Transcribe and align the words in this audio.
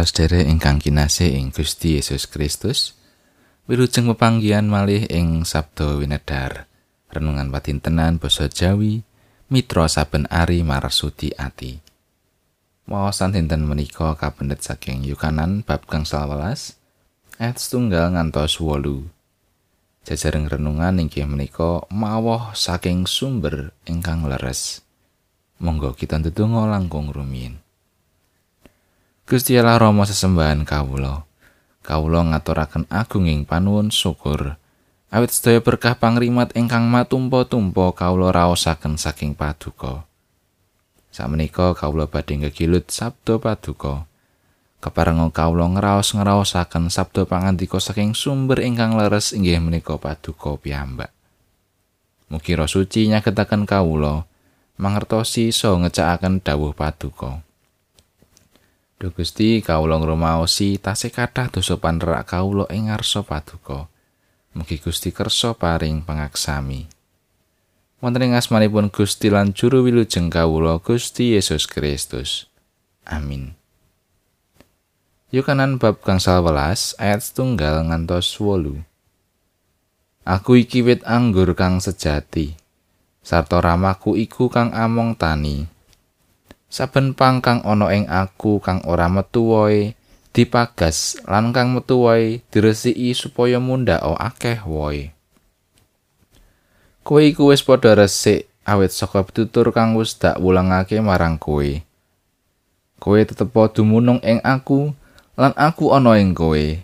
Para 0.00 0.08
sedherek 0.08 0.48
ingkang 0.48 0.80
kinasih 0.80 1.28
ing 1.36 1.52
Gusti 1.52 2.00
Yesus 2.00 2.24
Kristus, 2.24 2.96
wilujeng 3.68 4.08
pepanggihan 4.08 4.64
malih 4.64 5.04
ing 5.12 5.44
Sabda 5.44 6.00
Winedar. 6.00 6.64
Renungan 7.12 7.52
patintenan 7.52 8.16
basa 8.16 8.48
Jawi, 8.48 9.04
Mitra 9.52 9.92
saben 9.92 10.24
ari 10.32 10.64
marsudi 10.64 11.36
ati. 11.36 11.84
Maosan 12.88 13.36
dinten 13.36 13.68
menika 13.68 14.16
kapendet 14.16 14.64
saking 14.64 15.04
Yukanan 15.04 15.68
bab 15.68 15.84
kang 15.84 16.08
11 16.08 16.80
ayat 17.36 17.60
setunggal 17.60 18.16
ngantos 18.16 18.56
wolu. 18.56 19.04
Jajareng 20.08 20.48
renungan 20.48 20.96
inggih 20.96 21.28
menika 21.28 21.84
mawoh 21.92 22.56
saking 22.56 23.04
sumber 23.04 23.76
ingkang 23.84 24.24
leres. 24.24 24.80
Monggo 25.60 25.92
kita 25.92 26.16
ndedonga 26.16 26.72
langkung 26.72 27.12
rumiyin. 27.12 27.60
Gusti 29.30 29.54
Allah 29.54 29.78
Rama 29.78 30.02
sesembahan 30.02 30.66
kawula. 30.66 31.22
Kawula 31.86 32.34
ngaturaken 32.34 32.90
agunging 32.90 33.46
panuwun 33.46 33.94
syukur. 33.94 34.58
Awit 35.06 35.30
sedaya 35.30 35.62
berkah 35.62 35.94
pangrimat 35.94 36.50
ingkang 36.58 36.90
matumpa-tumpa 36.90 37.94
kawula 37.94 38.34
raosaken 38.34 38.98
saking 38.98 39.38
paduka. 39.38 40.02
Samenika 41.14 41.78
kawula 41.78 42.10
badhe 42.10 42.42
ngegilut 42.42 42.90
sabda 42.90 43.38
paduka. 43.38 44.10
Keparenga 44.82 45.30
kawula 45.30 45.78
ngraos-ngraosaken 45.78 46.90
sabda 46.90 47.22
pangandika 47.22 47.78
saking 47.78 48.18
sumber 48.18 48.58
ingkang 48.58 48.98
leres 48.98 49.30
inggih 49.30 49.62
menika 49.62 49.94
paduka 49.94 50.58
piyambak. 50.58 51.14
Mugi 52.34 52.58
Roh 52.58 52.66
Suci 52.66 53.06
nyagetaken 53.06 53.62
kawula 53.62 54.26
mangertosi 54.74 55.54
so 55.54 55.78
ngecakaken 55.78 56.42
dawuh 56.42 56.74
paduka. 56.74 57.46
Duh 59.00 59.16
Gusti 59.16 59.64
kawula 59.64 59.96
ngrumaosi 59.96 60.76
tasih 60.76 61.08
kathah 61.08 61.48
dosa 61.48 61.80
panrak 61.80 62.36
kawula 62.36 62.68
ing 62.68 62.92
ngarsa 62.92 63.24
paduka. 63.24 63.88
Mugi 64.52 64.76
Gusti 64.76 65.08
kersa 65.08 65.56
paring 65.56 66.04
pangaksami. 66.04 66.84
Wonten 68.04 68.28
ing 68.28 68.36
asmanipun 68.36 68.92
Gusti 68.92 69.32
lan 69.32 69.56
juru 69.56 69.88
wilujeng 69.88 70.28
kawula 70.28 70.76
Gusti 70.84 71.32
Yesus 71.32 71.64
Kristus. 71.64 72.44
Amin. 73.08 73.56
Yukanan 75.32 75.80
bab 75.80 76.04
kang 76.04 76.20
11 76.20 77.00
ayat 77.00 77.24
setunggal 77.24 77.80
ngantos 77.88 78.36
8. 78.36 78.84
Aku 80.28 80.60
iki 80.60 80.84
wit 80.84 81.00
anggur 81.08 81.56
kang 81.56 81.80
sejati. 81.80 82.52
Sarta 83.24 83.64
ramaku 83.64 84.20
iku 84.20 84.52
kang 84.52 84.76
among 84.76 85.16
tani. 85.16 85.79
Saben 86.70 87.18
pang 87.18 87.42
kang 87.42 87.58
ana 87.66 87.90
ing 87.90 88.06
aku 88.06 88.62
kang 88.62 88.78
ora 88.86 89.10
metu 89.10 89.50
wae 89.50 89.98
dipagas 90.30 91.18
lan 91.26 91.50
kang 91.50 91.74
metu 91.74 92.06
wae 92.06 92.46
diresiki 92.54 93.10
supaya 93.12 93.58
mundhak 93.58 93.98
akeh 94.00 94.62
wae. 94.62 95.10
Kowe 97.02 97.18
iku 97.26 97.50
wis 97.50 97.66
padha 97.66 97.98
resik 97.98 98.46
awit 98.62 98.94
saka 98.94 99.26
pitutur 99.26 99.74
kang 99.74 99.98
wis 99.98 100.14
dak 100.14 100.38
wulangake 100.38 101.02
marang 101.02 101.42
kowe. 101.42 101.82
Kowe 103.02 103.18
tetep 103.18 103.50
dumunung 103.74 104.22
ing 104.22 104.38
aku 104.46 104.94
lan 105.34 105.50
aku 105.58 105.90
ana 105.90 106.22
ing 106.22 106.38
kowe. 106.38 106.78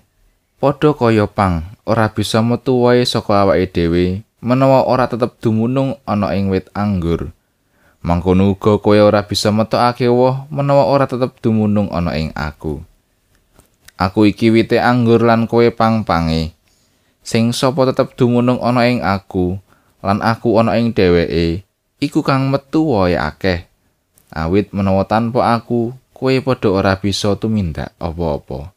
Padha 0.58 0.90
kaya 0.98 1.30
pang 1.30 1.62
ora 1.86 2.10
bisa 2.10 2.42
metu 2.42 2.82
wae 2.82 3.06
saka 3.06 3.46
awake 3.46 3.70
dhewe 3.70 4.26
menawa 4.42 4.82
ora 4.82 5.06
tetep 5.06 5.38
dumunung 5.38 5.94
ana 6.02 6.34
ing 6.34 6.50
wit 6.50 6.66
anggur 6.74 7.30
Mangkono 8.06 8.54
uga 8.54 8.78
kowe 8.78 8.94
ora 9.02 9.26
bisa 9.26 9.50
metokake 9.50 10.06
woh 10.06 10.46
menawa 10.46 10.86
ora 10.86 11.10
tetep 11.10 11.42
dumunung 11.42 11.90
ana 11.90 12.14
ing 12.14 12.30
aku. 12.38 12.78
Aku 13.98 14.30
iki 14.30 14.54
wite 14.54 14.78
anggur 14.78 15.26
lan 15.26 15.50
kowe 15.50 15.66
pang-pange. 15.74 16.54
Sing 17.26 17.50
sapa 17.50 17.82
tetep 17.90 18.14
dumunung 18.14 18.62
ana 18.62 18.86
ing 18.86 19.02
aku 19.02 19.58
lan 20.06 20.22
aku 20.22 20.54
ana 20.54 20.78
ing 20.78 20.94
dheweke, 20.94 21.66
iku 21.98 22.22
kang 22.22 22.46
metu 22.46 22.94
wae 22.94 23.18
akeh. 23.18 23.66
Awit 24.30 24.70
menawa 24.70 25.02
tanpa 25.02 25.58
aku, 25.58 25.90
kowe 26.14 26.34
padha 26.46 26.70
ora 26.70 26.94
bisa 27.02 27.34
tumindak 27.34 27.90
apa-apa. 27.98 28.70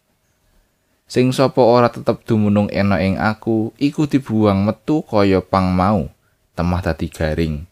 Sing 1.05 1.29
sapa 1.29 1.61
ora 1.61 1.93
tetep 1.93 2.25
dumunung 2.25 2.65
ana 2.73 2.97
ing 2.97 3.21
aku, 3.21 3.77
iku 3.77 4.09
dibuang 4.09 4.65
metu 4.65 5.05
kaya 5.05 5.37
pang 5.37 5.69
mau, 5.69 6.09
temah 6.57 6.81
dadi 6.81 7.13
garing. 7.13 7.69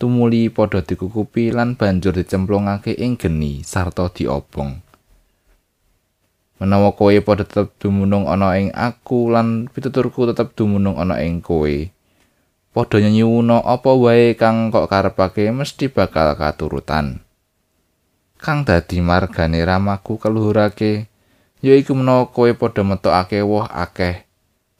Tumuli 0.00 0.48
padha 0.48 0.80
dikukupi 0.80 1.52
lan 1.52 1.76
banjur 1.76 2.16
dicemplungake 2.16 2.96
ing 2.96 3.20
geni 3.20 3.60
sarta 3.60 4.08
diobong. 4.08 4.80
Menawa 6.56 6.96
kowe 6.96 7.12
padha 7.20 7.44
tetep 7.44 7.76
dumunung 7.76 8.24
ana 8.24 8.56
ing 8.56 8.72
aku 8.72 9.28
lan 9.28 9.68
pituturku 9.68 10.24
tetep 10.24 10.56
dumunung 10.56 10.96
ana 10.96 11.20
ing 11.20 11.44
kowe, 11.44 11.92
padha 12.72 12.96
nyuwuna 12.96 13.60
apa 13.60 13.92
wae 13.92 14.32
kang 14.40 14.72
kok 14.72 14.88
karepake 14.88 15.52
mesti 15.52 15.92
bakal 15.92 16.32
katurutan. 16.32 17.20
Kang 18.40 18.64
dadi 18.64 19.04
margane 19.04 19.60
ramaku 19.68 20.16
keluhurake 20.16 21.12
yaiku 21.60 21.92
menawa 21.92 22.32
kowe 22.32 22.48
padha 22.56 22.88
metokake 22.88 23.44
woh 23.44 23.68
akeh 23.68 24.24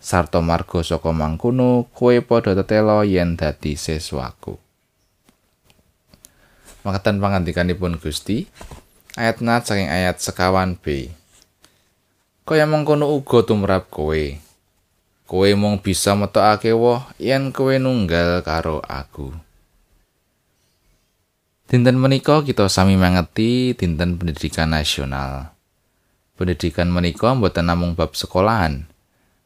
sarta 0.00 0.40
marga 0.40 0.80
saka 0.80 1.12
mangkono 1.12 1.92
kowe 1.92 2.16
padha 2.24 2.56
tetelo 2.56 3.04
yen 3.04 3.36
dadi 3.36 3.76
seswaku. 3.76 4.69
Makaten 6.80 7.20
pangandikanipun 7.20 8.00
Gusti 8.00 8.48
ayat 9.12 9.44
nat 9.44 9.68
saking 9.68 9.92
ayat 9.92 10.16
sekawan 10.16 10.80
B. 10.80 11.12
Kaya 12.48 12.64
mengkono 12.64 13.12
uga 13.12 13.44
tumrap 13.44 13.92
kowe. 13.92 14.40
Kowe 15.28 15.48
mung 15.54 15.78
bisa 15.78 16.16
metokake 16.16 16.72
woh 16.74 17.04
yen 17.20 17.52
kowe 17.52 17.76
nunggal 17.76 18.40
karo 18.42 18.80
aku. 18.82 19.30
Dinten 21.70 22.02
menika 22.02 22.42
kita 22.42 22.66
sami 22.66 22.98
mangeti 22.98 23.76
dinten 23.78 24.18
pendidikan 24.18 24.74
nasional. 24.74 25.54
Pendidikan 26.34 26.90
menika 26.90 27.30
mboten 27.30 27.70
namung 27.70 27.94
bab 27.94 28.18
sekolahan. 28.18 28.90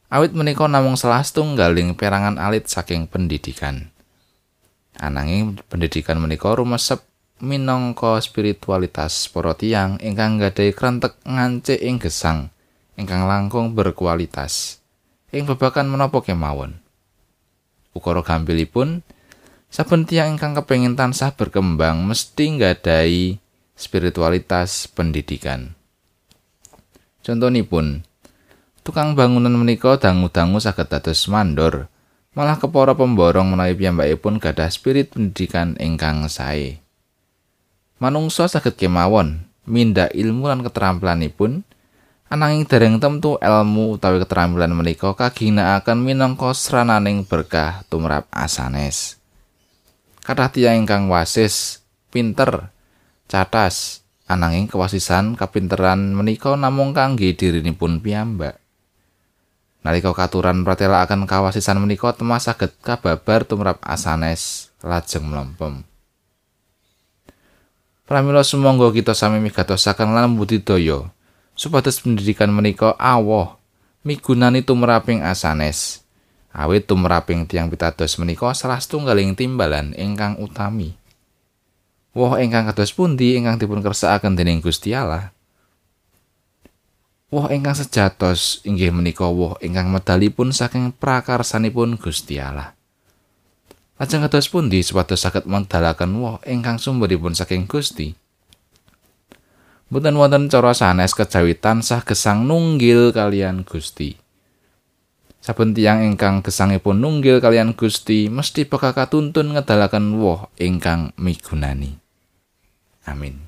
Awit 0.08 0.32
menika 0.32 0.64
namung 0.64 0.96
salah 0.96 1.20
setunggaling 1.20 1.92
perangan 1.98 2.40
alit 2.40 2.70
saking 2.70 3.10
pendidikan. 3.10 3.92
Ananging 4.96 5.60
pendidikan 5.68 6.16
menika 6.16 6.54
rumesep 6.54 7.02
minangka 7.42 8.22
spiritualitas 8.22 9.26
para 9.26 9.58
tiyang 9.58 9.98
ingkang 9.98 10.38
gadhahi 10.38 10.70
krentek 10.70 11.18
ngancik 11.26 11.82
ing 11.82 11.98
gesang 11.98 12.54
ingkang 12.94 13.26
langkung 13.26 13.74
berkualitas. 13.74 14.78
Ing 15.34 15.50
babagan 15.50 15.90
menapa 15.90 16.22
kemawon? 16.22 16.78
Ukara 17.90 18.22
gampilipun 18.22 19.02
saben 19.66 20.06
tiyang 20.06 20.38
ingkang 20.38 20.54
kepengin 20.54 20.94
tansah 20.94 21.34
berkembang 21.34 22.06
mesti 22.06 22.54
nggadahi 22.54 23.42
spiritualitas 23.74 24.86
pendidikan. 24.94 25.74
Contonipun 27.26 28.06
tukang 28.86 29.18
bangunan 29.18 29.50
menika 29.58 29.98
dangu-dangu 29.98 30.62
saged 30.62 30.86
dados 30.86 31.26
mandor 31.26 31.90
malah 32.34 32.58
kepara 32.58 32.94
pemborong 32.94 33.50
menawi 33.50 33.74
piyambakipun 33.74 34.38
gadah 34.38 34.70
spirit 34.70 35.10
pendidikan 35.10 35.74
ingkang 35.82 36.26
sae 36.30 36.83
manungsa 38.02 38.50
saged 38.50 38.74
kemawon 38.74 39.46
minda 39.64 40.10
ilmu 40.12 40.50
lan 40.50 40.60
keterampilanipun 40.66 41.64
ananging 42.28 42.66
dereng 42.66 42.96
temtu 42.98 43.38
ilmu 43.38 43.94
utawi 43.94 44.18
keterampilan 44.18 44.74
menika 44.74 45.14
kaginakaken 45.14 46.02
minangka 46.02 46.50
srananing 46.50 47.22
berkah 47.22 47.86
tumrap 47.86 48.26
asanes. 48.34 49.22
Kathah 50.24 50.50
tiyang 50.50 50.82
ingkang 50.82 51.06
wasis 51.12 51.84
pinter 52.10 52.72
catas. 53.28 54.02
Ananging 54.24 54.72
kewasisan 54.72 55.36
kapinteran 55.36 56.16
menika 56.16 56.56
namung 56.56 56.96
kangge 56.96 57.36
dirinipun 57.36 58.00
piyambak. 58.00 58.56
Nalika 59.84 60.16
katuran 60.16 60.64
pratelakaken 60.64 61.28
kawasisan 61.28 61.76
menika 61.76 62.08
temas 62.16 62.48
saged 62.48 62.72
kababar 62.80 63.44
tumrap 63.44 63.84
asanes 63.84 64.72
lajeng 64.80 65.28
mlempem 65.28 65.84
Pramila 68.04 68.44
sumangga 68.44 68.92
kita 68.92 69.16
sami 69.16 69.40
migatosaken 69.40 70.12
lan 70.12 70.36
budidaya 70.36 71.08
supados 71.56 72.04
pendidikan 72.04 72.52
menika 72.52 72.92
awoh 73.00 73.56
migunani 74.04 74.60
tumraping 74.60 75.24
asanes. 75.24 76.04
Awit 76.52 76.84
tumraping 76.84 77.48
tiang 77.48 77.72
pitados 77.72 78.20
menika 78.20 78.52
salah 78.52 78.76
setunggaling 78.76 79.32
timbalan 79.32 79.96
ingkang 79.96 80.36
utami. 80.36 80.92
Woh 82.12 82.36
ingkang 82.36 82.68
kados 82.68 82.92
pundi 82.92 83.40
ingkang 83.40 83.56
dipun 83.56 83.80
kersakaken 83.80 84.36
dening 84.36 84.60
Gusti 84.60 84.92
Allah? 84.92 85.32
Woh 87.32 87.48
ingkang 87.48 87.72
sejatos 87.72 88.60
inggih 88.68 88.92
menika 88.92 89.24
woh 89.32 89.56
ingkang 89.64 89.88
medalipun 89.88 90.52
saking 90.52 90.92
prakarsanipun 90.92 91.96
Gusti 91.96 92.36
Allah. 92.36 92.76
Lajeng 93.94 94.26
kados 94.26 94.50
pundi 94.50 94.82
supados 94.82 95.22
saged 95.22 95.46
mendalaken 95.46 96.18
woh 96.18 96.42
ingkang 96.42 96.82
sumberipun 96.82 97.30
saking 97.30 97.70
Gusti? 97.70 98.18
Mboten 99.86 100.18
wonten 100.18 100.50
cara 100.50 100.74
sanes 100.74 101.14
kejawi 101.14 101.54
tansah 101.54 102.02
gesang 102.02 102.42
nunggil 102.50 103.14
kalian 103.14 103.62
Gusti. 103.62 104.18
Saben 105.38 105.76
tiyang 105.76 106.02
ingkang 106.02 106.42
gesangipun 106.42 106.98
nunggil 106.98 107.38
kalian 107.38 107.78
Gusti 107.78 108.26
mesti 108.26 108.66
bakal 108.66 108.96
katuntun 108.96 109.54
ngedalaken 109.54 110.18
woh 110.18 110.50
ingkang 110.58 111.14
migunani. 111.14 111.94
Amin. 113.06 113.44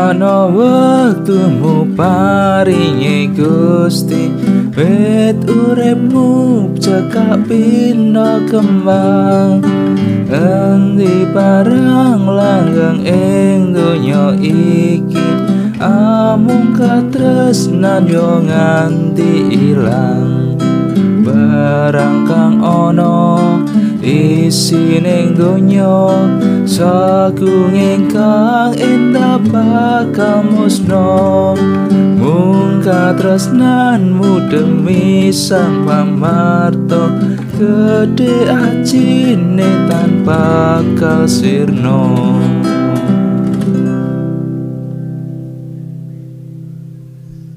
Gunana 0.00 0.48
wektumu 0.48 1.84
paringi 1.92 3.28
Gusti. 3.36 4.32
Wit 4.72 5.44
uripmu 5.44 6.72
cekak 6.80 7.44
pina 7.44 8.40
kembang. 8.48 9.60
Endi 10.24 11.28
barang 11.28 12.22
langgeng 12.32 13.04
ing 13.04 13.76
donya 13.76 14.40
iki? 14.40 15.28
Amung 15.76 16.72
katresnan 16.72 18.08
yo 18.08 18.40
nganti 18.40 19.52
ilang. 19.52 20.56
Barang 21.20 22.24
kang 22.24 22.56
ana 22.64 23.29
isining 24.00 25.36
donya 25.36 26.24
sagung 26.64 27.76
ingkang 27.76 28.72
endah 28.80 29.36
bakal 29.52 30.40
musno 30.40 31.52
mung 32.16 32.80
katresnanmu 32.80 34.48
demi 34.48 35.28
sang 35.28 35.84
pamarto 35.84 37.12
gede 37.60 38.48
ajine 38.48 39.68
tanpa 39.84 40.80
kasirno 40.96 42.32